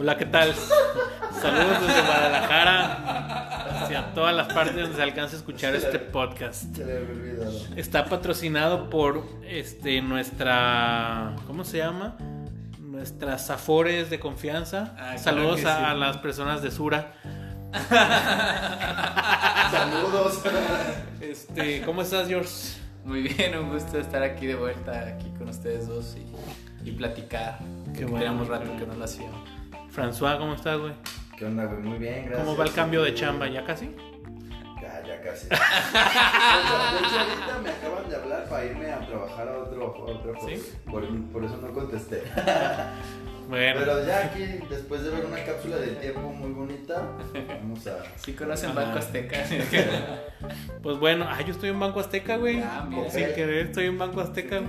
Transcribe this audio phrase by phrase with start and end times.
[0.00, 0.54] Hola, ¿qué tal?
[1.42, 6.74] Saludos desde Guadalajara hacia todas las partes donde se alcance a escuchar este podcast.
[6.74, 7.52] Se le había olvidado.
[7.76, 12.16] Está patrocinado por este nuestra ¿cómo se llama?
[12.78, 14.94] Nuestras Afores de confianza.
[14.98, 15.84] Ah, Saludos a, sí.
[15.88, 17.12] a las personas de Sura.
[19.70, 20.40] Saludos.
[21.20, 22.48] Este, ¿cómo estás, George?
[23.04, 27.58] Muy bien, un gusto estar aquí de vuelta, aquí con ustedes dos y, y platicar.
[27.92, 29.59] Qué que bueno, Teníamos rato que no lo hacíamos.
[29.90, 30.92] François, ¿cómo estás, güey?
[31.36, 31.80] ¿Qué onda, güey?
[31.80, 32.44] Muy bien, gracias.
[32.44, 33.48] ¿Cómo va el cambio de chamba?
[33.48, 33.94] ¿Ya casi?
[34.80, 35.48] Ya, ya casi.
[35.48, 40.34] De hecho, ahorita me acaban de hablar para irme a trabajar a otro, a otro
[40.46, 40.62] ¿Sí?
[40.88, 42.22] por, por eso no contesté.
[43.50, 47.02] Bueno, Pero ya aquí, después de ver una cápsula del tiempo muy bonita,
[47.48, 48.04] vamos a.
[48.14, 48.72] ¿Sí conocen.
[48.76, 49.38] Banco Azteca?
[50.84, 52.60] pues bueno, ah, yo estoy en Banco Azteca, güey.
[52.60, 52.88] Ah.
[53.10, 54.60] Sin querer estoy en Banco Azteca.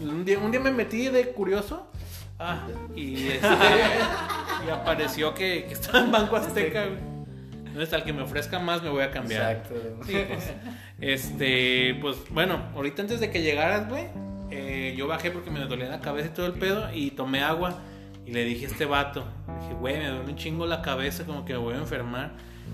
[0.00, 1.90] Un día, un día me metí de curioso.
[2.38, 3.46] Ah, y, este,
[4.66, 7.10] y apareció que, que estaba en Banco Azteca, güey.
[7.66, 9.52] Entonces, al que me ofrezca más, me voy a cambiar.
[9.52, 9.74] Exacto.
[10.04, 10.52] Sí, pues,
[11.00, 14.06] este, pues bueno, ahorita antes de que llegaras, güey,
[14.50, 17.78] eh, yo bajé porque me dolía la cabeza y todo el pedo y tomé agua
[18.26, 21.24] y le dije a este vato, le dije, güey, me duele un chingo la cabeza,
[21.24, 22.32] como que me voy a enfermar.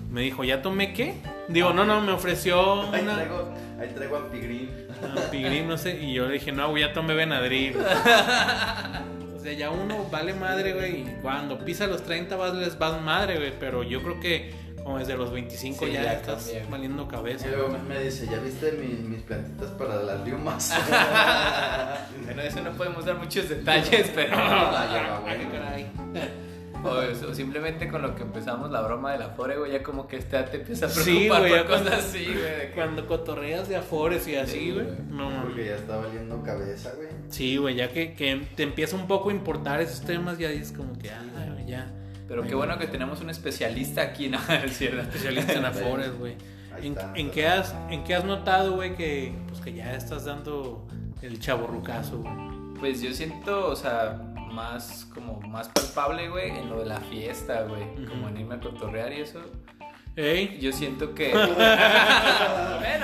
[0.09, 1.21] Me dijo, ¿ya tomé qué?
[1.47, 4.69] Digo, no, no, me ofreció Ahí una traigo, ahí traigo ampigrín.
[5.15, 7.75] ampigrín, no sé, y yo le dije, no, güey, ya tomé Benadryl.
[9.47, 13.37] Sea, ya uno vale madre, güey, y cuando pisa los 30 vas, les vas madre,
[13.37, 14.51] güey, pero yo creo que
[14.83, 17.47] como desde los 25 Sí, ya, ya estás valiendo cabeza.
[17.47, 20.73] Y luego me- me dice, ¿ya viste mis, mis plantitas para las liumas?
[22.25, 24.35] Bueno, eso no podemos dar muchos detalles, pero.
[24.37, 25.51] Ah, ya va, Ay, güey.
[25.51, 25.85] caray.
[26.89, 30.17] O, o simplemente con lo que empezamos la broma del Afore, güey, ya como que
[30.17, 32.35] este te empieza a Sí, preocupar güey, por ya cuando- cosas así, güey.
[32.35, 34.87] que- Cuando cotorreas de afores y así, Sí, güey.
[35.09, 35.41] No mames.
[35.43, 37.09] Porque ya está valiendo cabeza, güey.
[37.29, 40.71] Sí, güey, ya que, que te empieza un poco a importar esos temas, ya dices
[40.75, 41.23] como que, ah,
[41.67, 41.91] ya.
[42.27, 44.37] Pero qué bueno que tenemos un especialista aquí, ¿no?
[44.65, 45.01] Es cierto.
[45.01, 46.35] Especialista en afores, güey.
[46.81, 50.85] ¿En, en qué has, ¿En qué has notado, güey, que, pues, que ya estás dando
[51.23, 52.33] el chaborrucazo, güey?
[52.79, 57.63] Pues yo siento, o sea, más como más palpable, güey, en lo de la fiesta,
[57.63, 57.83] güey.
[57.83, 58.09] Ujú.
[58.09, 59.39] Como en irme a cotorrear y eso.
[60.15, 60.57] ¿Ey?
[60.59, 61.31] Yo siento que.
[61.31, 61.47] bueno,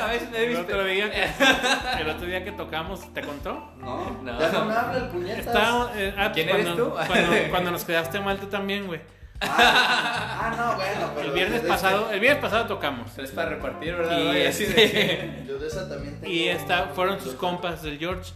[0.04, 1.24] a veces me he El otro, día que,
[2.02, 3.72] el otro día que tocamos, ¿te contó?
[3.78, 4.40] No, No.
[4.40, 5.46] ya no me habla el puñetas.
[5.46, 6.90] Está, eh, ah, ¿Quién cuando, eres tú?
[7.08, 9.02] Cuando, cuando nos quedaste mal tú también, güey.
[9.42, 11.28] Ah, ah, no, bueno, pero.
[11.28, 13.12] El viernes pasado, el viernes pasado tocamos.
[13.16, 14.18] Pero es para repartir, ¿verdad?
[14.34, 14.46] Y?
[14.46, 16.34] Así de- Yo de esa también tengo.
[16.34, 18.32] Y esta, fueron sus compas del George.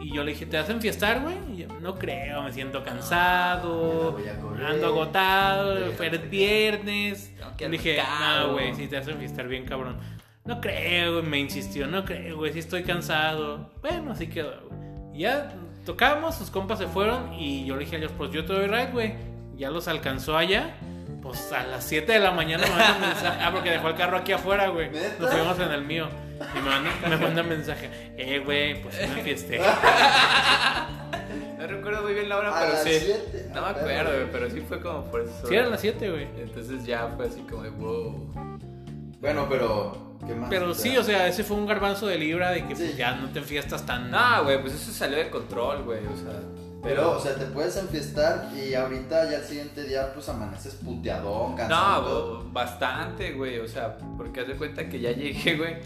[0.00, 1.36] Y yo le dije, ¿te hacen fiestar, güey?
[1.52, 4.66] Y yo, no creo, me siento cansado, a correr.
[4.66, 7.32] ando agotado, fue el viernes.
[7.58, 9.98] Le dije, no, güey, si te hacen fiestar bien, cabrón.
[10.44, 13.70] No creo, güey, me insistió, no creo, güey, si estoy cansado.
[13.80, 14.80] Bueno, así quedó, güey.
[15.18, 15.52] Ya
[15.84, 18.66] tocamos, sus compas se fueron y yo le dije a ellos, pues yo te doy
[18.66, 19.14] ride, güey.
[19.56, 20.74] Ya los alcanzó allá.
[21.22, 23.40] Pues a las 7 de la mañana me manda un mensaje.
[23.40, 24.90] Ah, porque dejó el carro aquí afuera, güey.
[25.20, 26.08] Nos fuimos en el mío.
[26.54, 27.90] Y me manda, me manda un mensaje.
[28.16, 29.60] Eh, güey, pues sí me fiesté.
[31.58, 32.90] No recuerdo muy bien la hora, A pero las sí.
[33.00, 33.50] siete.
[33.54, 35.46] No me acuerdo, güey, pero sí fue como por eso.
[35.48, 36.26] Sí, eran las 7, güey.
[36.38, 38.30] Entonces ya fue así como de wow.
[39.20, 40.12] Bueno, pero.
[40.26, 40.48] ¿Qué más?
[40.50, 42.94] Pero sí, o sea, ese fue un garbanzo de libra de que pues, Sí.
[42.96, 44.10] ya no te enfiestas tan.
[44.10, 46.40] No, güey, pues eso salió de control, güey, o sea.
[46.82, 51.52] Pero, o sea, te puedes enfiestar y ahorita ya el siguiente día, pues amaneces puteadón,
[51.52, 52.38] No, cansado.
[52.42, 53.58] bo- bastante, güey.
[53.60, 55.76] O sea, porque haz de cuenta que ya llegué, güey.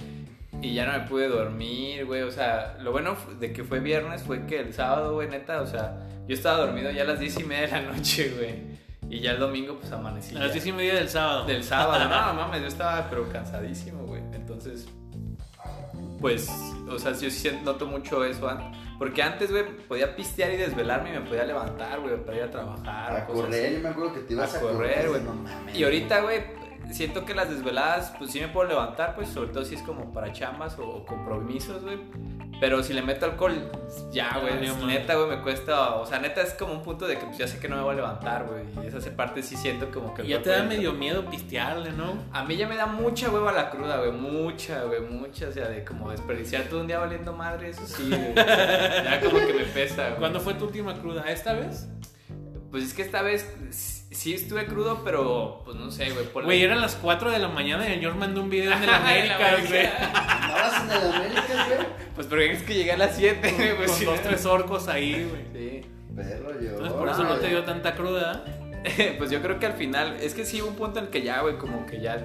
[0.66, 2.22] Y ya no me pude dormir, güey.
[2.22, 5.66] O sea, lo bueno de que fue viernes fue que el sábado, güey, neta, o
[5.66, 5.96] sea,
[6.26, 8.76] yo estaba dormido ya a las diez y media de la noche, güey.
[9.08, 10.34] Y ya el domingo, pues amanecí.
[10.34, 10.52] A las.
[10.52, 11.46] 10 y media del sábado.
[11.46, 14.20] Del sábado, no, mames, yo estaba pero cansadísimo, güey.
[14.32, 14.88] Entonces,
[16.20, 16.50] pues,
[16.88, 18.76] o sea, yo sí noto mucho eso antes.
[18.98, 22.50] Porque antes, güey, podía pistear y desvelarme y me podía levantar, güey, para ir a
[22.50, 23.16] trabajar.
[23.16, 23.74] A cosas correr, así.
[23.74, 25.22] yo me acuerdo que te ibas A a, correr, güey.
[25.22, 25.78] No mames.
[25.78, 26.40] Y ahorita, güey,
[26.90, 30.12] siento que las desveladas, pues sí me puedo levantar, pues sobre todo si es como
[30.12, 31.98] para chambas o, o compromisos, güey.
[32.58, 33.70] Pero si le meto alcohol,
[34.10, 34.54] ya, güey,
[34.86, 37.46] neta, güey, me cuesta, o sea, neta es como un punto de que pues, ya
[37.46, 38.64] sé que no me voy a levantar, güey.
[38.82, 40.24] Y esa parte sí siento como que...
[40.24, 42.14] Y ya te da medio miedo pistearle, ¿no?
[42.32, 45.68] A mí ya me da mucha hueva la cruda, güey, mucha, güey, mucha, o sea,
[45.68, 48.34] de como desperdiciar todo un día valiendo madre, eso sí, güey.
[48.34, 50.20] ya como que me pesa, güey.
[50.20, 51.30] ¿Cuándo fue tu última cruda?
[51.30, 51.88] ¿Esta vez?
[52.70, 56.26] Pues es que esta vez sí estuve crudo, pero pues no sé, güey.
[56.44, 58.88] Güey, eran las 4 de la mañana y el George mandó un video en el
[58.94, 59.86] América, güey.
[59.86, 61.78] ¿Andabas en el América, güey?
[62.14, 63.76] Pues porque es que llegué a las 7, güey.
[63.76, 64.04] Pues Con sí.
[64.06, 65.42] dos, tres orcos ahí, güey.
[65.52, 65.86] Sí.
[66.14, 66.70] Perro, yo.
[66.70, 68.44] Entonces por eso no te dio tanta cruda.
[69.18, 71.22] pues yo creo que al final, es que sí hubo un punto en el que
[71.22, 72.16] ya, güey, como que ya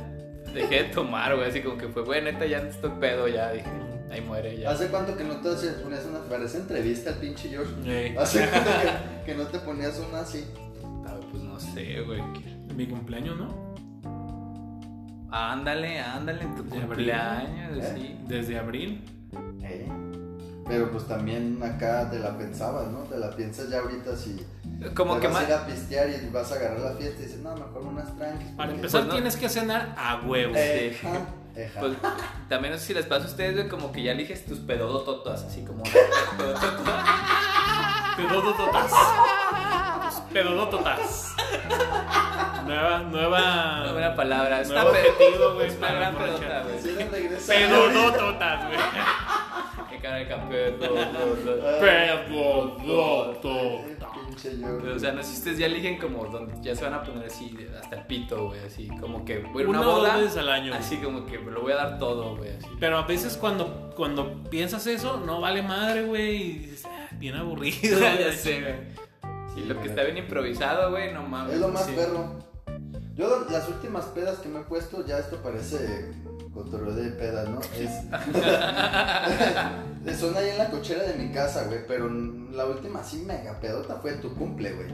[0.54, 1.50] dejé de tomar, güey.
[1.50, 3.66] Así como que fue, güey, neta, ya estoy pedo, ya dije,
[4.12, 4.70] ahí muere, ya.
[4.72, 7.72] ¿Hace cuánto que no te hacías- ponías una para esa entrevista al pinche George?
[7.86, 8.16] Ey.
[8.18, 8.70] ¿Hace cuánto
[9.26, 10.46] que, que no te ponías una así?
[11.68, 12.22] No sé, güey.
[12.75, 13.72] Mi cumpleaños, ¿no?
[15.31, 16.81] Ándale, ándale en tu abril.
[16.86, 17.94] cumpleaños, ¿Eh?
[17.96, 18.18] sí.
[18.28, 19.04] Desde abril.
[19.63, 19.88] Eh,
[20.68, 23.00] Pero pues también acá te la pensabas, ¿no?
[23.04, 24.46] Te la piensas ya ahorita si
[24.96, 25.44] Como te que vas más.
[25.44, 28.16] a ir a pistear y vas a agarrar la fiesta y dices, no, mejor unas
[28.18, 28.48] tranquis.
[28.50, 29.14] Para empezar, Pues no.
[29.14, 30.54] tienes que cenar a huevo.
[30.56, 31.07] Eh, Sí.
[31.07, 31.80] ajá, ajá.
[31.80, 31.94] Pues,
[32.50, 35.44] también no sé si les pasa a ustedes, güey, como que ya eliges tus pedodototas,
[35.44, 35.84] así como.
[38.18, 38.92] Pedodototas.
[40.34, 41.36] Pedodototas.
[42.65, 43.81] Nueva, nueva.
[43.83, 44.62] Una buena palabra.
[44.62, 47.07] Es una, Nuevo pe- objetivo, güey, es una gran pedota, güey.
[47.48, 48.80] Pedodototas, güey.
[49.89, 50.75] Qué cara de campeón.
[52.86, 53.38] Yo.
[54.81, 57.03] Pero, o sea, no sé si ustedes ya eligen como donde ya se van a
[57.03, 60.50] poner así hasta el pito, güey, así como que a Una una boda, veces al
[60.50, 60.74] año.
[60.74, 62.65] así como que me lo voy a dar todo, güey, así.
[62.80, 66.36] Pero a veces cuando, cuando piensas eso, no vale madre, güey.
[66.42, 68.00] Y dices, "Ah, bien aburrido.
[68.00, 68.33] ya güey".
[68.36, 69.11] sé, güey.
[69.53, 71.56] Sí, lo que está bien improvisado, güey, no mames.
[71.56, 71.94] Es lo más Sí.
[71.95, 72.39] perro.
[73.15, 76.12] Yo las últimas pedas que me he puesto, ya esto parece
[76.53, 77.59] cotorreo de pedas, ¿no?
[77.77, 77.92] Es...
[80.19, 83.95] Son ahí en la cochera de mi casa, güey, pero la última así mega pedota
[83.98, 84.88] fue tu cumple, güey.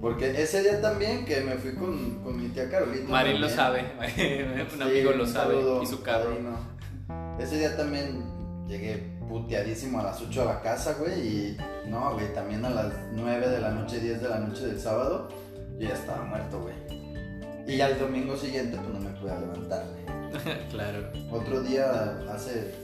[0.00, 3.08] Porque ese día también que me fui con, con mi tía Carolina.
[3.08, 6.58] Marín lo sabe, un Sí, amigo lo sabe y su padrino.
[7.38, 8.24] Ese día también
[8.66, 11.56] llegué puteadísimo a las 8 a la casa, güey, y
[11.86, 15.28] no, güey, también a las 9 de la noche, 10 de la noche del sábado,
[15.78, 16.74] yo ya estaba muerto, güey.
[17.66, 20.68] Y ya el domingo siguiente, pues no me pude levantar, güey.
[20.70, 21.08] claro.
[21.30, 22.74] Otro día, hace,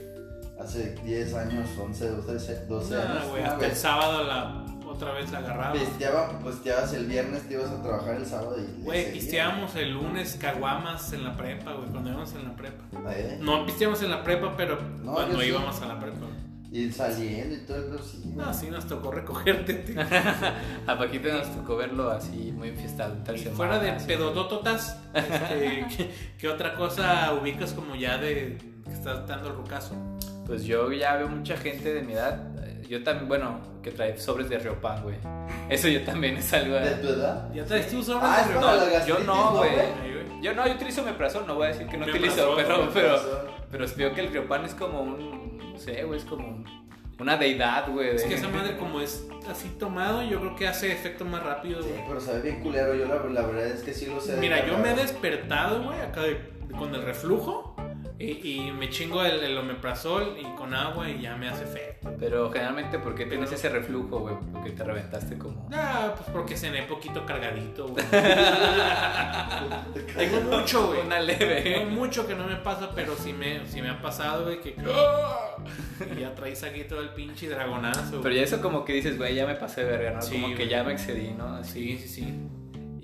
[0.57, 5.11] hace 10 años, 11, 12, 12 No, años, güey, no, hasta el sábado la otra
[5.13, 5.73] vez la agarraba.
[5.73, 8.83] Pisteaba, pisteabas el viernes, te ibas a trabajar el sábado y...
[8.83, 12.83] Güey, pisteábamos el lunes caguamas en la prepa, güey, cuando íbamos en la prepa.
[13.13, 13.37] ¿Eh?
[13.41, 15.47] No pisteamos en la prepa, pero No, cuando sí.
[15.47, 16.25] íbamos a la prepa.
[16.69, 18.21] Y saliendo y todo, pero sí.
[18.35, 19.95] No, sí nos tocó recogerte.
[20.87, 23.55] A Paquito nos tocó verlo así, muy enfiestado Y semana.
[23.55, 24.05] fuera de así.
[24.07, 29.95] pedodototas, este, ¿qué, qué otra cosa ubicas como ya de que estás dando el rucazo?
[30.45, 32.41] Pues yo ya veo mucha gente de mi edad.
[32.87, 35.17] Yo también, bueno, que trae sobres de Riopan, güey.
[35.69, 36.75] Eso yo también es algo.
[36.75, 37.51] ¿De tu edad?
[37.53, 39.71] ¿Ya traes tú sobre Ah, para la yo no, güey.
[40.41, 43.19] Yo no, yo utilizo Meprazol, no voy a decir que no utilizo, pero, pero,
[43.71, 46.87] pero veo que el Riopan es como un, no sé, güey, es como un-
[47.19, 48.09] una deidad, güey.
[48.15, 51.41] Es de- que esa madre como es así tomado, yo creo que hace efecto más
[51.43, 52.93] rápido, Sí, pero sabe bien culero.
[52.93, 54.33] Yo la, la verdad es que sí lo sé.
[54.35, 56.39] de Mira, yo me he despertado, güey, acá de-
[56.77, 57.75] con el reflujo
[58.19, 62.09] y, y me chingo el, el omeprazol y con agua y ya me hace efecto.
[62.19, 64.35] Pero generalmente, ¿por qué tienes ese reflujo, güey?
[64.51, 65.69] Porque te reventaste como...
[65.71, 68.03] Ah, pues porque cené poquito cargadito, güey.
[70.17, 71.01] Tengo mucho, güey.
[71.01, 71.85] Una Tengo leve.
[71.85, 74.75] mucho que no me pasa, pero sí me, sí me ha pasado, güey, que...
[76.15, 78.21] Y ya traes aquí todo el pinche dragonazo.
[78.21, 80.21] Pero ya eso como que dices, güey, ya me pasé de verga, ¿no?
[80.21, 80.69] Sí, como que güey.
[80.69, 81.55] ya me excedí, ¿no?
[81.55, 81.97] Así.
[81.97, 82.33] Sí, sí, sí.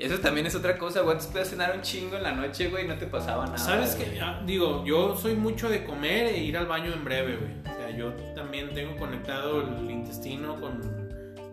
[0.04, 1.14] Eso también es otra cosa, güey.
[1.14, 3.58] Antes podías cenar un chingo en la noche, güey, y no te pasaba nada.
[3.58, 4.20] ¿Sabes qué?
[4.20, 7.54] Ah, digo, yo soy mucho de comer e ir al baño en breve, güey.
[7.62, 10.82] O sea, yo también tengo conectado el intestino con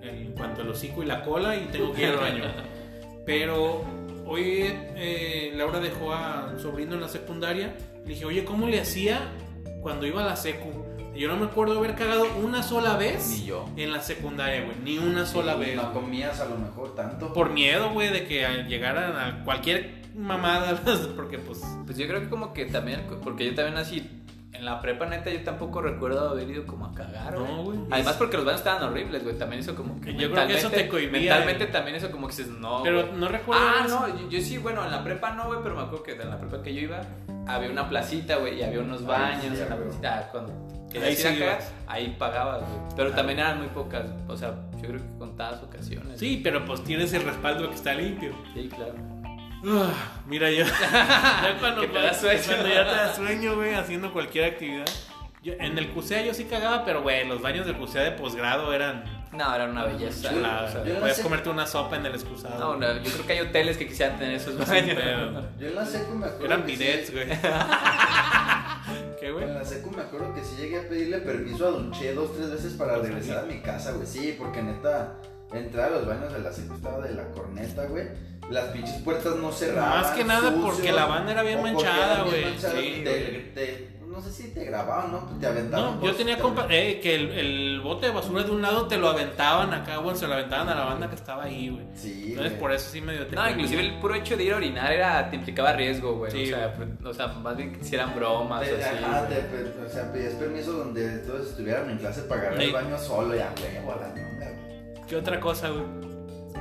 [0.03, 2.43] el, cuanto al hocico y la cola y tengo que ir al baño.
[3.25, 3.85] Pero
[4.27, 4.65] hoy
[4.97, 7.77] eh, Laura dejó a un sobrino en la secundaria.
[8.03, 9.31] Le dije, oye, ¿cómo le hacía
[9.81, 10.90] cuando iba a la secu?
[11.15, 13.69] Yo no me acuerdo haber cagado una sola vez Ni yo.
[13.77, 14.77] en la secundaria, güey.
[14.83, 15.77] Ni una sola Sí, vez.
[15.77, 17.33] No comías a lo mejor tanto.
[17.33, 20.81] Por miedo, güey, de que llegaran a cualquier mamada,
[21.17, 21.61] porque pues...
[21.85, 24.09] Pues yo creo que como que también, porque yo también así,
[24.53, 27.51] en la prepa neta yo tampoco recuerdo haber ido como a cagar, güey.
[27.53, 27.79] No, güey.
[27.91, 29.37] Además porque los baños estaban horribles, güey.
[29.37, 31.73] También eso como que Yo creo que eso te cohibía, Mentalmente güey.
[31.73, 33.19] también eso como que dices, no, Pero güey.
[33.19, 33.63] no recuerdo.
[33.67, 34.01] Ah, eso.
[34.09, 36.31] no, yo, yo sí, bueno, en la prepa no, güey, pero me acuerdo que en
[36.31, 37.01] la prepa que yo iba
[37.47, 39.89] había una placita, güey, y había unos baños sí, en la güey.
[39.89, 40.19] placita.
[40.19, 41.45] Ah, cuando querías Ahí sí
[41.87, 42.81] ahí pagabas, güey.
[42.97, 43.17] Pero Ah.
[43.17, 46.19] también eran muy pocas, o sea, yo creo que contadas ocasiones.
[46.21, 48.33] Sí, pero pues tienes el respaldo que está limpio.
[48.55, 48.95] Sí, claro.
[49.67, 49.93] Ah,
[50.27, 50.65] mira, yo.
[50.93, 52.41] ya cuando, Que te da sueño.
[52.47, 54.87] cuando ya te da sueño, güey, haciendo cualquier actividad.
[55.43, 58.73] Yo- en el CUSEA yo sí cagaba, pero, güey, los baños del CUSEA de posgrado
[58.75, 59.05] eran.
[59.33, 60.29] No, era una belleza.
[60.29, 62.59] o sea, no Puedes sé- comerte una sopa en el excusado.
[62.59, 64.97] no, no, yo creo que hay hoteles que quisieran tener esos Sí, baños.
[65.01, 66.45] pero Yo en la secu me acuerdo.
[66.47, 67.27] eran que sí- bidets, güey.
[69.21, 69.45] ¿Qué, güey?
[69.45, 72.35] En la secu me acuerdo que sí llegué a pedirle permiso a Don Che dos,
[72.35, 74.07] tres veces para regresar a mi casa, güey.
[74.07, 75.17] Sí, porque neta,
[75.53, 78.09] entrar a los baños de la secu estaba de la corneta, güey.
[78.51, 80.01] Las pinches puertas no cerraban.
[80.01, 82.59] Más que nada porque la banda era bien manchada, güey.
[82.59, 85.39] Sí, y te- te- no sé si te grababan, ¿no?
[85.39, 86.01] Te aventaban.
[86.01, 88.99] No, yo tenía compa eh, que el, el bote de basura de un lado te
[88.99, 91.87] lo aventaban acá, güey, se lo aventaban a la banda que estaba ahí, güey.
[91.95, 92.25] Sí.
[92.31, 92.61] Entonces güey.
[92.61, 95.31] por eso sí medio te No, inclusive el puro hecho de ir a orinar era,
[95.31, 96.33] te implicaba riesgo, güey.
[96.33, 96.75] Sí, o, sea,
[97.05, 98.97] o sea, más bien que hicieran bromas Te- o así.
[99.29, 102.67] te- o sea, pedías permiso donde todos estuvieran en clase para agarrar Sí.
[102.67, 105.07] el baño solo y a güey.
[105.09, 105.85] ¿Qué otra cosa, güey?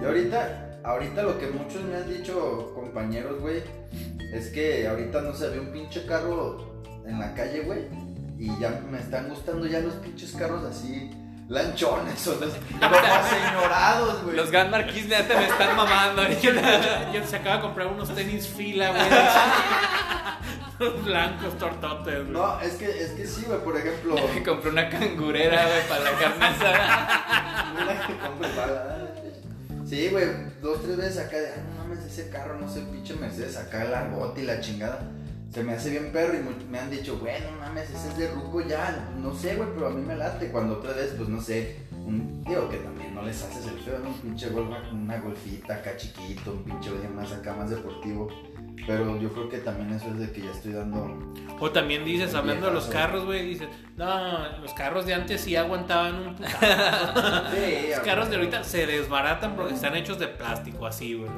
[0.01, 3.61] Y ahorita, ahorita lo que muchos me han dicho, compañeros, güey,
[4.33, 6.78] es que ahorita no se ve un pinche carro
[7.09, 7.87] en la calle, güey.
[8.37, 11.11] Y ya me están gustando ya los pinches carros así,
[11.49, 14.35] lanchones o los, los aseñorados, güey.
[14.37, 16.23] Los Grand Marquis ya te me están mamando.
[16.41, 16.51] Yo,
[17.13, 19.01] yo se acaba de comprar unos tenis fila, güey.
[20.79, 22.29] Los blancos tortotes, güey.
[22.31, 24.15] No, es que, es que sí, güey, por ejemplo.
[24.33, 27.73] Me compré una cangurera, güey, para la carne asada.
[27.73, 28.97] Una que compre para-
[29.85, 30.25] Sí, güey,
[30.61, 33.83] dos, tres veces acá de, ah, no mames, ese carro, no sé, pinche Mercedes, acá
[33.83, 34.99] el largote y la chingada.
[35.51, 38.31] Se me hace bien perro y me han dicho, güey, no mames, ese es de
[38.31, 39.09] ruco ya.
[39.19, 40.51] No sé, güey, pero a mí me late.
[40.51, 43.97] Cuando otra vez, pues no sé, un digo que también no les haces el feo,
[43.99, 44.09] ¿no?
[44.09, 48.29] Un pinche golf, una golfita acá chiquito, un pinche oye más acá, más deportivo.
[48.87, 51.17] Pero yo creo que también eso es de que ya estoy dando.
[51.59, 53.67] O también dices, hablando de los carros, güey, dices,
[53.97, 56.35] no, los carros de antes sí aguantaban un.
[56.39, 61.29] Sí, Los carros de ahorita se desbaratan porque están hechos de plástico, así, güey.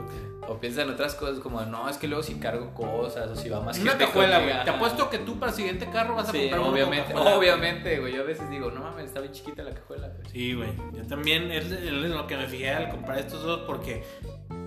[0.48, 3.48] O piensan en otras cosas como, no, es que luego si cargo cosas o si
[3.48, 4.64] va más Una cajuela, güey.
[4.64, 7.38] Te apuesto que tú para el siguiente carro vas a Sí, comprar obviamente, cajuela.
[7.38, 8.14] obviamente, güey.
[8.16, 10.08] Yo a veces digo, no mames, está bien chiquita la cajuela.
[10.08, 10.30] güey.
[10.32, 10.70] Sí, güey.
[10.94, 14.04] Yo también es, es lo que me fijé al comprar estos dos porque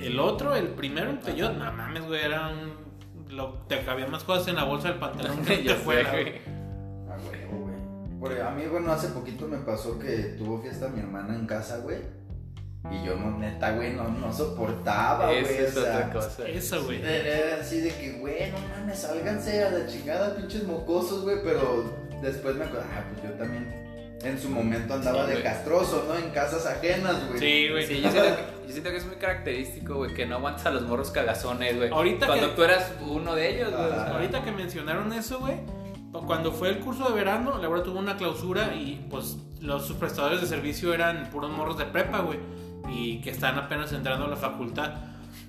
[0.06, 2.84] el otro, el primero, el Peugeot, no mames, güey, era un...
[3.34, 6.24] Lo, te cabían más cosas en la bolsa del pantalón que Ya te fuera, güey.
[6.24, 6.40] güey.
[7.08, 8.18] A huevo, güey.
[8.20, 11.78] Porque a mí, bueno, hace poquito me pasó que tuvo fiesta mi hermana en casa,
[11.78, 11.98] güey.
[12.90, 15.42] Y yo, no, neta, güey, no, no soportaba, güey.
[15.42, 16.48] Esa es o sea, otra cosa.
[16.48, 17.02] Eso, güey.
[17.02, 21.38] Era así de que, güey, no mames, sálganse a la chingada, pinches mocosos, güey.
[21.42, 21.84] Pero
[22.20, 23.93] después me acuerdo, ah, pues yo también
[24.24, 26.16] en su momento andaba Sí, de castroso, ¿no?
[26.16, 27.38] En casas ajenas, güey.
[27.38, 27.86] Sí, güey.
[27.86, 30.70] Sí, yo siento, que, yo siento que es muy característico, güey, que no aguantas a
[30.70, 31.90] los morros cagazones, güey.
[31.90, 33.92] Ahorita Cuando que- tú eras uno de ellos, güey.
[33.92, 35.56] Ahorita que mencionaron eso, güey,
[36.26, 39.96] cuando fue el curso de verano, la verdad tuvo una clausura y pues los sus
[39.96, 42.38] prestadores de servicio eran puros morros de prepa, güey,
[42.88, 44.92] y que están apenas entrando a la facultad.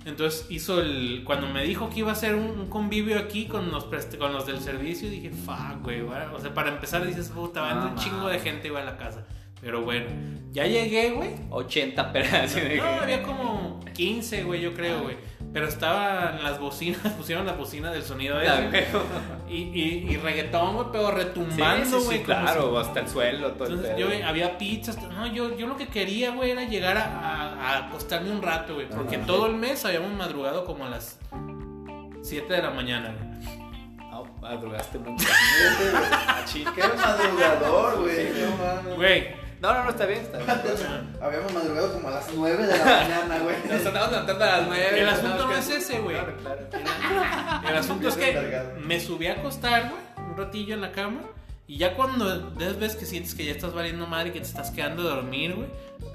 [0.05, 1.23] Entonces hizo el.
[1.25, 3.85] Cuando me dijo que iba a hacer un, un convivio aquí con los,
[4.19, 6.01] con los del servicio, dije, fuck, güey.
[6.01, 6.17] güey".
[6.33, 9.25] O sea, para empezar dices, puta, No un chingo de gente, güey, a la casa.
[9.61, 10.05] Pero bueno,
[10.51, 11.31] ya llegué, güey.
[11.49, 12.55] 80 pedazos.
[12.61, 15.15] de- No, había como 15, güey, yo creo, güey.
[15.53, 18.45] Pero estaban las bocinas, pusieron la bocina del sonido de.
[19.49, 22.17] Y, y, y reggaetón, güey, pero Sí, retumbando, sí, güey.
[22.19, 24.19] sí, como claro, hasta el suelo, todo si- el Entonces, pedo.
[24.19, 25.01] yo había pizzas.
[25.01, 28.75] No, yo, yo lo que quería, güey, era llegar a, a- a acostarme un rato,
[28.75, 28.87] güey.
[28.89, 29.25] Porque Ajá.
[29.25, 31.17] todo el mes habíamos madrugado como a las
[32.21, 33.55] 7 de la mañana, güey.
[34.11, 35.27] No, madrugaste mucho.
[36.53, 38.29] Qué madrugador, güey.
[38.31, 38.95] No mames.
[38.95, 41.17] Güey, No, no, no, está bien, está bien.
[41.21, 43.55] Habíamos madrugado como a las 9 de la mañana, güey.
[43.69, 44.99] Nos andamos levantando a las 9.
[45.01, 46.15] El asunto no es ese, güey.
[46.17, 47.63] Claro, claro.
[47.67, 51.21] el asunto es que me subí a acostar, güey, un ratillo en la cama.
[51.67, 54.69] Y ya cuando ves que sientes que ya estás valiendo madre y que te estás
[54.69, 55.67] quedando a dormir, güey,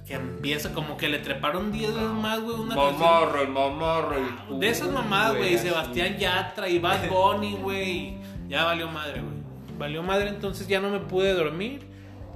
[0.07, 2.75] que empieza como que le treparon 10 veces más, güey, una
[3.43, 4.17] el momorro.
[4.53, 5.59] el De esas mamadas, güey.
[5.59, 7.91] Sebastián Yatra y Bad Bunny, güey.
[7.91, 9.41] y Ya valió madre, güey.
[9.77, 11.89] Valió madre, entonces ya no me pude dormir.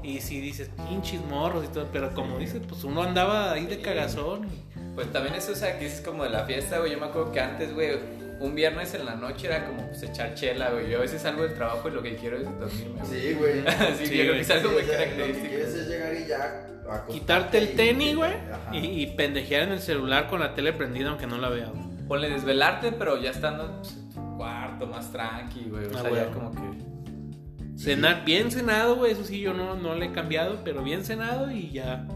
[0.03, 3.81] Y si dices, pinches morros y todo, pero como dices, pues uno andaba ahí de
[3.81, 4.47] cagazón.
[4.49, 6.93] y- Pues también eso, o sea, que es como de la fiesta, güey.
[6.93, 7.99] Yo me acuerdo que antes, güey,
[8.41, 10.91] un viernes en la noche era como pues echar chela, güey.
[10.91, 13.21] Yo a veces salgo del trabajo y lo que quiero es dormirme, güey.
[13.21, 13.61] Sí, güey.
[13.99, 14.35] Sí, Sí, yo creo güey.
[14.35, 15.49] que es algo muy o sea, Lo que característico.
[15.49, 16.71] quieres es llegar y ya
[17.11, 18.33] Quitarte el tenis, güey,
[18.73, 21.83] y, y pendejear en el celular con la tele prendida aunque no la vea, güey.
[22.07, 25.87] Ponle desvelarte, pero ya estando pues, en tu cuarto, más tranqui, güey.
[25.87, 26.23] O Ah, sea, güey.
[26.23, 27.79] ya como que.
[27.79, 31.51] Cenar bien cenado, güey, eso sí yo no, no le he cambiado, pero bien cenado
[31.51, 32.07] y ya.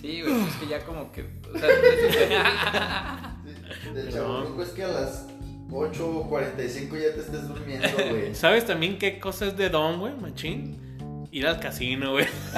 [0.00, 1.22] Sí, güey, es que ya como que.
[1.54, 1.68] O sea,
[3.94, 5.26] De chaburruco es que a las
[5.70, 8.34] 8.45 ya te estés durmiendo, güey.
[8.34, 10.78] ¿Sabes también qué cosa es de don, güey, machín?
[11.30, 12.24] Ir al casino, güey.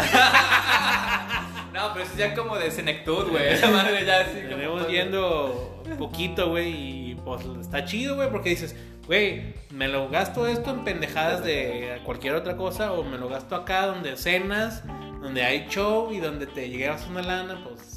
[1.74, 3.54] no, pero eso es ya como de senectud, güey.
[3.54, 4.38] Esa madre ya así.
[4.48, 10.46] Tenemos yendo poquito, güey, y pues está chido, güey, porque dices, güey, me lo gasto
[10.46, 14.84] esto en pendejadas de cualquier otra cosa, o me lo gasto acá donde cenas,
[15.20, 17.89] donde hay show y donde te llegas una lana, pues.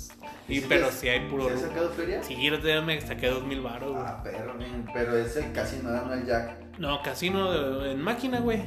[0.48, 1.48] Y, ¿Y si pero te- si hay puro.
[1.48, 2.22] ¿Se has sacado feria?
[2.24, 4.04] Sí, día me saqué dos mil baros, güey.
[4.06, 6.78] Ah, perro, men, pero es el casino, no el jack.
[6.80, 8.62] No, casino de- en máquina, güey.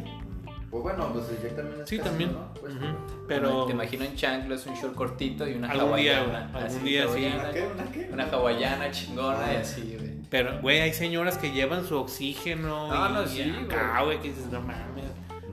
[0.71, 2.33] Pues bueno, pues el jack también es Sí, casino, también.
[2.33, 2.55] ¿no?
[2.55, 2.85] Pues, Ujú.
[3.29, 6.49] Pero Te imagino en chanclas, un short cortito y una Algún día, hawaiana.
[6.51, 7.33] güey, algún así, día sí.
[7.35, 7.67] ¿Una qué?
[7.67, 8.11] ¿Una qué?
[8.13, 9.53] Una hawaiana chingona Ah.
[9.53, 10.17] y así, güey.
[10.29, 12.89] Pero, güey, hay señoras que llevan su oxígeno.
[12.89, 14.05] No, y, no, sí, y acá, güey.
[14.17, 15.05] güey, que dices, no mames.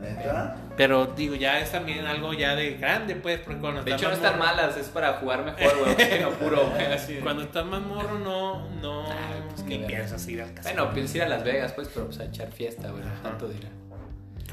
[0.04, 0.56] ¿Neta?
[0.78, 4.14] Pero, digo, ya es también algo ya de grande, pues, porque cuando De hecho, no
[4.14, 5.92] están morro- malas, es para jugar mejor, güey.
[5.94, 7.22] Oxígeno puro, güey.
[7.22, 9.16] Cuando estás más morro, no, no, Ah,
[9.50, 10.76] pues, ni piensas ir al casino.
[10.84, 13.04] Bueno, piensas ir a Las Vegas, pues, pero pues a echar fiesta, güey.
[13.22, 13.70] Tanto dirá.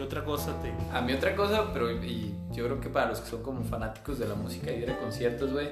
[0.01, 0.73] ¿Qué otra cosa te.?
[0.97, 4.19] A mí otra cosa, pero y yo creo que para los que son como fanáticos
[4.19, 5.69] de la música y de conciertos, güey,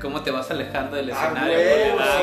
[0.00, 1.98] cómo te vas alejando del Ah, escenario, güey.
[2.00, 2.22] Ah,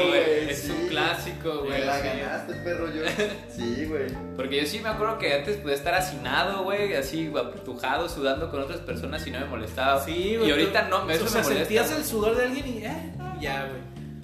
[0.51, 0.71] Es sí.
[0.71, 1.79] un clásico, güey.
[1.79, 3.03] Me la ganaste, perro, yo.
[3.49, 4.07] Sí, güey.
[4.35, 8.59] Porque yo sí me acuerdo que antes podía estar hacinado, güey, así apretujado, sudando con
[8.61, 10.03] otras personas y no me molestaba.
[10.03, 10.49] Sí, güey.
[10.49, 11.53] Y ahorita no, eso O sea, me molesta.
[11.65, 12.77] sentías el sudor de alguien y.
[12.85, 13.81] Eh, ya, güey.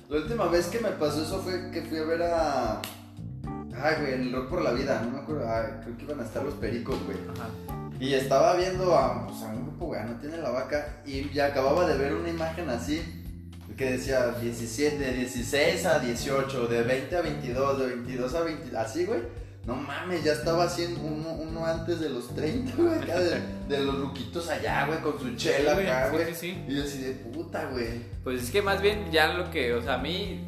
[0.09, 2.81] La última vez que me pasó eso fue que fui a ver a.
[3.83, 5.49] Ay, güey, en el Rock por la Vida, no me acuerdo.
[5.49, 7.17] Ay, creo que iban a estar los pericos, güey.
[7.35, 7.49] Ajá.
[7.99, 11.01] Y estaba viendo a, pues, a un grupo, güey, no tiene la vaca.
[11.05, 13.17] Y ya acababa de ver una imagen así.
[13.77, 18.77] Que decía 17, de 16 a 18, de 20 a 22, de 22 a 20.
[18.77, 19.21] Así, güey.
[19.65, 22.93] No mames, ya estaba haciendo uno, uno antes de los 30, güey.
[22.99, 26.25] Acá de, de los ruquitos allá, güey, con su chela Sí, acá, sí, güey.
[26.27, 26.63] sí, sí.
[26.67, 28.01] Y yo así de puta, güey.
[28.23, 30.41] Pues es que más bien ya lo que, o sea, a mí,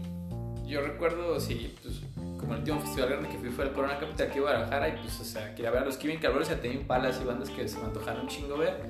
[0.68, 2.02] yo recuerdo, sí, pues
[2.44, 4.92] como el último festival grande que fui fue el Corona Capital aquí en Guadalajara y
[4.98, 7.50] pues, o sea, quería ver a los Kevin Carbonell, y a Tame Impala, y bandas
[7.50, 8.82] que se me antojaron un chingo ver.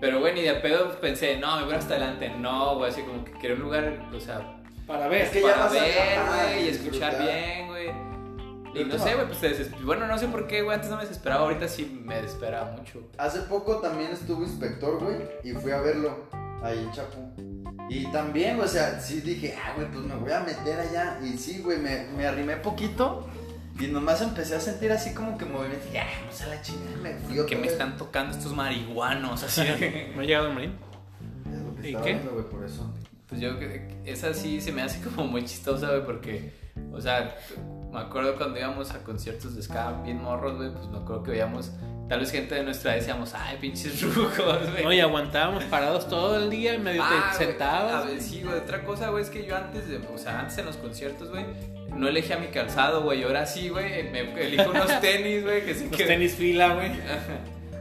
[0.00, 3.24] Pero, güey, ni de pedo pensé, no, me voy hasta adelante, no, güey, así como
[3.24, 5.22] que quería un lugar, o sea, Para ver.
[5.22, 7.22] Es que ya para vas ver, güey, y y escuchar disfrutar.
[7.22, 7.88] bien, güey.
[8.74, 10.96] Y no sé, güey, pues te desesper- Bueno, no sé por qué, güey, antes no
[10.96, 13.00] me desesperaba, ahorita sí me desespera mucho.
[13.18, 16.26] Hace poco también estuvo inspector, güey, y fui a verlo
[16.62, 17.32] ahí en Chapu.
[17.88, 21.18] Y también, güey, o sea, sí dije, ah, güey, pues me voy a meter allá.
[21.22, 23.26] Y sí, güey, me, me arrimé poquito
[23.80, 25.86] y nomás empecé a sentir así como que movimiento.
[25.92, 29.62] Y, ah, vamos a la chingada, me fui Que me están tocando estos marihuanos, así.
[30.14, 30.74] ¿No ha llegado el marín?
[31.50, 32.02] Es lo que ¿Y qué?
[32.14, 32.92] viendo, güey, por eso.
[33.28, 36.52] Pues yo, que- esa sí se me hace como muy chistosa, güey, porque,
[36.92, 37.36] o sea,
[37.92, 41.30] me acuerdo cuando íbamos a conciertos de ska bien morros, güey, pues me acuerdo que
[41.32, 41.72] veíamos,
[42.08, 44.84] tal vez gente de nuestra edad decíamos, ay, pinches rucos, güey.
[44.84, 47.94] No, y aguantábamos parados todo el día, medio Ah, te güey, sentabas.
[47.94, 50.56] A ver, sí, güey, otra cosa, güey, es que yo antes, de, o sea, antes
[50.58, 51.44] en los conciertos, güey,
[51.94, 55.74] no elegía mi calzado, güey, y ahora sí, güey, me elijo unos tenis, güey, que
[55.74, 56.04] sí Los que...
[56.04, 56.92] tenis fila, güey.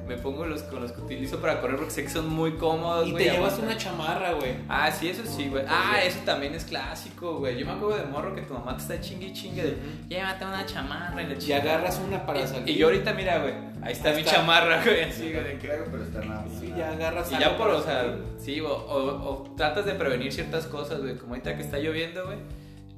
[0.07, 3.07] Me pongo los con los que utilizo para correr porque sé que son muy cómodos,
[3.07, 4.55] Y güey, te llevas una chamarra, güey.
[4.69, 5.65] Ah, sí, eso sí, güey.
[5.67, 7.57] Ah, eso también es clásico, güey.
[7.57, 9.77] Yo me acuerdo de morro que tu mamá te está chingue y chingue de,
[10.07, 11.61] llévate una chamarra y la Y chingada".
[11.73, 12.69] agarras una para salir.
[12.69, 14.35] Y, yo ahorita, mira, güey, ahí está Ahí mi está.
[14.35, 15.43] chamarra, güey, así, Sí, güey.
[15.43, 16.45] de que- creo, pero está nada.
[16.59, 18.23] Sí, ya agarras Y ya por, o sea, salir.
[18.39, 21.17] sí, o, o- o tratas de prevenir ciertas cosas, güey.
[21.17, 22.37] Como ahorita que está lloviendo, güey.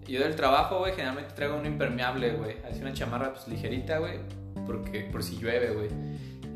[0.08, 2.58] Yo del trabajo, güey, generalmente traigo un impermeable, güey.
[2.70, 4.20] Así una chamarra, pues, ligerita, güey.
[4.66, 5.90] Porque, por si llueve, güey.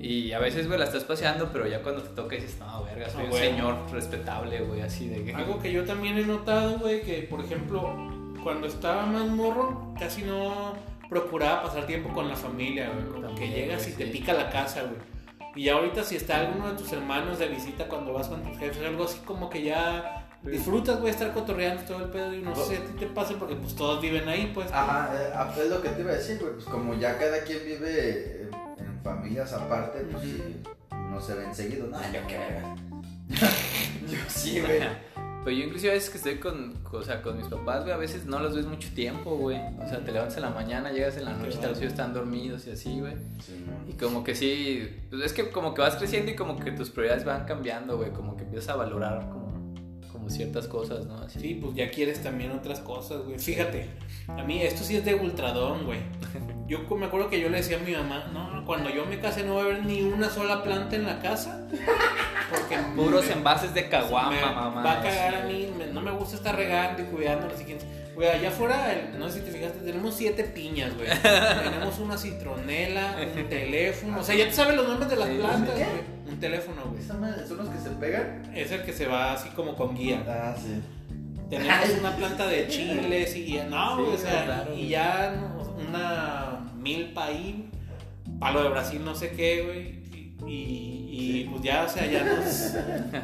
[0.04, 3.10] Y a veces, güey, la estás paseando, pero ya cuando te toca dices, no, verga,
[3.10, 5.34] soy Ah, un señor respetable, güey, así de que...
[5.34, 7.96] Algo que yo también he notado, güey, que por ejemplo,
[8.44, 10.74] cuando estaba más morro, casi no
[11.10, 13.22] procuraba pasar tiempo con la familia, güey.
[13.22, 14.98] Como que llegas y te pica la casa, güey.
[15.56, 18.58] Y ya ahorita si está alguno de tus hermanos de visita cuando vas con tus
[18.58, 22.34] jefes, algo así como que ya disfrutas, güey, estar cotorreando todo el pedo.
[22.34, 24.70] Y no sé si a ti te pasa porque pues todos viven ahí, pues.
[24.72, 26.54] Ajá, eh, ah, es lo que te iba a decir, güey.
[26.54, 28.43] Pues como ya cada quien vive
[29.04, 30.42] familias aparte, pues sí,
[30.92, 31.88] no se ven seguido.
[31.88, 32.80] No, yo qué vergas.
[34.10, 34.82] yo sí, güey.
[35.44, 37.98] Pero yo inclusive a veces que estoy con, o sea, con mis papás, güey, a
[37.98, 39.58] veces no los ves mucho tiempo, güey.
[39.58, 42.14] O sea, te levantas en la mañana, llegas en la noche, tal vez ellos están
[42.14, 43.14] dormidos y así, güey.
[43.46, 43.92] Sí, no.
[43.92, 46.90] Y como que sí, pues es que como que vas creciendo y como que tus
[46.90, 48.12] prioridades van cambiando, güey.
[48.12, 49.43] Como que empiezas a valorar como,
[50.24, 51.18] como ciertas cosas, ¿no?
[51.18, 51.40] Así.
[51.40, 53.38] Sí, pues ya quieres también otras cosas, güey.
[53.40, 53.90] Fíjate,
[54.28, 56.00] a mí esto sí es de ultradón, güey.
[56.68, 59.44] Yo me acuerdo que yo le decía a mi mamá, no, cuando yo me case
[59.44, 61.68] no va a haber ni una sola planta en la casa.
[62.50, 64.82] Porque Puros me- envases de caguama, mamá.
[64.82, 65.44] Va a cagar así.
[65.44, 67.86] a mí, me- no me gusta estar regando y cuidando los siguientes.
[68.16, 71.10] Güey, allá afuera, no sé si te fijaste, tenemos siete piñas, güey.
[71.64, 74.22] tenemos una citronela, un teléfono.
[74.22, 76.23] O sea, ya te sabes los nombres de las plantas, güey.
[76.44, 77.02] Teléfono, güey.
[77.02, 78.52] ¿Esa madre son los que se pegan?
[78.54, 80.26] Es el que se va así como con guía.
[80.28, 80.82] Ah, sí.
[81.50, 85.36] Tenemos una planta de chiles y no, Sí, güey, o sea, claro, y ya
[85.88, 87.70] una milpa ahí,
[88.42, 90.04] palo de Brasil, no sé qué, güey.
[90.46, 92.74] Y, pues ya, o sea, ya nos.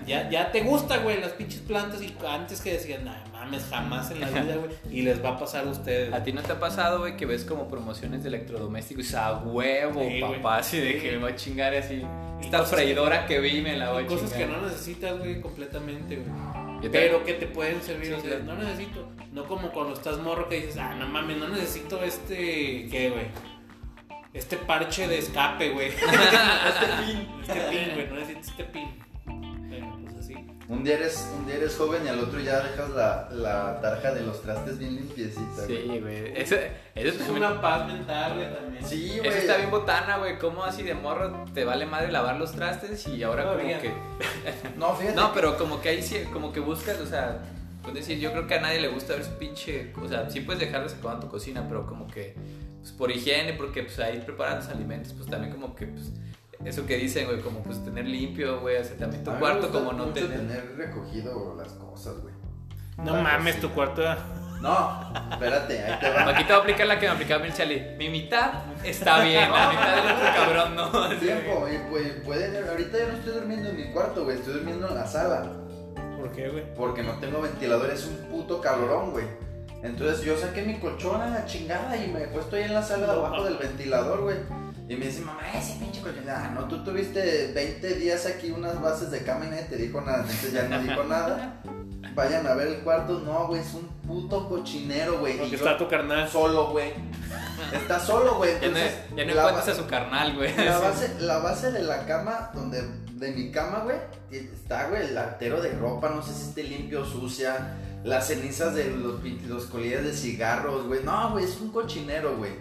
[0.08, 2.02] Ya, ya te gusta, güey, las pinches plantas.
[2.02, 4.72] Y antes que decían, no mames, jamás en la vida, güey.
[4.92, 6.14] Y les va a pasar a ustedes.
[6.14, 10.02] ¿A ti no te ha pasado, güey, que ves como promociones de electrodomésticos a huevo,
[10.08, 10.58] Sí, papá?
[10.58, 11.00] Así de Sí.
[11.00, 12.04] que me voy a chingar así.
[12.42, 14.58] Y Esta freidora que vi me la voy a cosas que chingar.
[14.62, 16.92] no necesitas, güey, completamente, güey.
[16.92, 18.44] Pero que te pueden servir, Sí, o sea, claro.
[18.46, 19.10] no necesito.
[19.34, 22.88] No como cuando estás morro que dices, ah, no mames, no necesito este.
[22.90, 23.26] ¿Qué, güey?
[24.34, 25.88] Este parche de escape, güey.
[25.90, 27.28] este pin.
[27.42, 28.90] Este pin, güey, no necesito este pin.
[30.70, 30.78] Pues.
[30.78, 34.12] Un día, eres, un día eres joven y al otro ya dejas la, la tarja
[34.12, 35.66] de los trastes bien limpiecita.
[35.66, 36.32] Sí, güey.
[36.40, 38.86] Eso, eso Es es una paz mental, güey, también.
[38.86, 39.30] Sí, güey.
[39.30, 40.38] Eso está bien botana, güey.
[40.38, 43.92] ¿Cómo así de morro te vale madre lavar los trastes y ahora como que...
[44.78, 45.16] No, fíjate.
[45.16, 47.42] No, pero como que ahí sí, como que buscas, o sea,
[47.88, 50.42] es decir, yo creo que a nadie le gusta ver su pinche, o sea, sí
[50.42, 52.36] puedes dejarles acabando tu cocina, pero como que,
[52.80, 56.12] pues por higiene, porque pues ahí preparan los alimentos, pues también como que, pues,
[56.66, 59.94] eso que dicen, güey, como pues tener limpio, güey, sea, también tu cuarto gusta como
[59.94, 60.40] no mucho tener...
[60.40, 62.34] tener recogido las cosas, güey.
[62.98, 64.04] No La mames, tu cuarto.
[64.62, 66.30] No, espérate, ahí te va.
[66.30, 67.96] Aquí te voy a aplicar la que me aplicaba mi Charlie.
[67.98, 68.52] Mi mitad
[68.84, 71.10] está bien, la mitad del otro cabrón no.
[71.20, 74.90] Tiempo, y pues pueden, ahorita yo no estoy durmiendo en mi cuarto, güey, estoy durmiendo
[74.90, 75.50] en la sala.
[76.18, 76.74] ¿Por qué, güey?
[76.76, 79.26] Porque no tengo ventilador, es un puto calorón, güey.
[79.82, 82.84] Entonces yo saqué mi colchón a la chingada y me he puesto ahí en la
[82.84, 84.36] sala abajo del ventilador, güey.
[84.90, 86.28] Y me dice, mamá, ese pinche colchón.
[86.28, 90.02] Ah, no, tú tuviste 20 días aquí unas bases de cama y nadie te dijo
[90.02, 90.22] nada.
[90.22, 91.62] Entonces ya no dijo nada.
[92.16, 93.20] Vayan a ver el cuarto.
[93.20, 95.38] No, güey, es un puto cochinero, güey.
[95.38, 96.28] Porque está tu carnal.
[96.28, 96.92] solo, güey.
[97.72, 98.54] Está solo, güey.
[98.54, 100.56] Ya no, Entonces, ya no encuentras ba- a su carnal, güey.
[100.58, 102.82] la base, la base de la cama, donde
[103.14, 103.98] de mi cama, güey,
[104.32, 107.76] está, güey, el artero de ropa, no sé si esté limpio o sucia,
[108.06, 111.04] las cenizas de los, los colillas de cigarros, güey.
[111.04, 112.54] No, güey, es un cochinero, güey.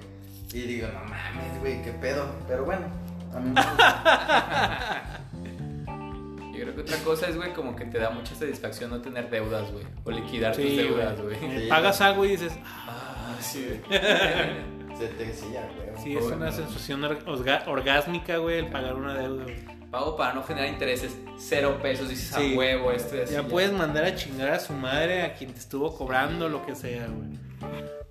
[0.53, 2.27] Y digo, no mames, güey, qué pedo.
[2.47, 2.87] Pero bueno,
[3.35, 5.03] a mí me gusta.
[6.53, 9.31] Yo creo que otra cosa es, güey, como que te da mucha satisfacción no tener
[9.31, 9.85] deudas, güey.
[10.05, 11.37] O liquidar tus deudas, güey.
[11.39, 11.67] Sí.
[11.69, 14.01] Pagas algo y dices, Ah, sí, güey.
[14.99, 16.03] Se te sí, ya, güey.
[16.03, 16.53] sí, es una no.
[16.53, 19.79] sensación orga- orgásmica, güey, el pagar una deuda, güey.
[19.93, 22.55] Pago para no generar intereses, cero pesos, dices Sí.
[22.55, 23.35] a huevo esto y así.
[23.35, 26.75] Ya puedes mandar a chingar a su madre, a quien te estuvo cobrando, lo que
[26.75, 27.39] sea, güey.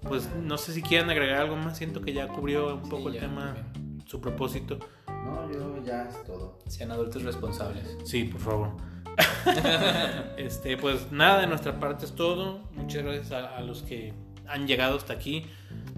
[0.07, 3.17] Pues no sé si quieren agregar algo más, siento que ya cubrió un poco Sí,
[3.17, 4.03] el tema, también.
[4.05, 4.79] su propósito.
[5.07, 6.59] No, yo ya es todo.
[6.67, 7.97] Sean adultos responsables.
[8.05, 8.69] Sí, por favor.
[10.37, 12.59] este, pues nada, de nuestra parte es todo.
[12.73, 14.13] Muchas gracias a, a los que
[14.47, 15.45] han llegado hasta aquí.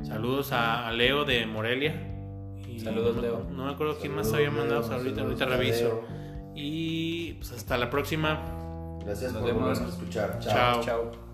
[0.04, 2.16] Saludos a, a Leo de Morelia.
[2.68, 3.46] Y Saludos, no- Leo.
[3.52, 5.84] No me acuerdo quién más Saludos, había mandado Leo, ahorita, saludos, ahorita reviso.
[5.84, 6.54] Leo.
[6.56, 8.40] Y pues hasta la próxima.
[9.06, 9.80] Gracias Nos por vemos.
[9.80, 10.40] escuchar.
[10.40, 10.82] Chao.
[10.82, 11.29] Chao.